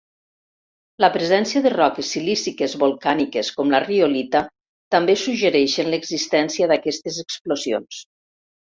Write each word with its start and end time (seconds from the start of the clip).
La 1.03 1.09
presència 1.17 1.61
de 1.65 1.71
roques 1.73 2.13
silíciques 2.15 2.73
volcàniques 2.85 3.53
com 3.59 3.75
la 3.77 3.83
riolita 3.85 4.43
també 4.99 5.19
suggereixen 5.27 5.95
l'existència 5.95 6.75
d'aquestes 6.77 7.25
explosions. 7.29 8.05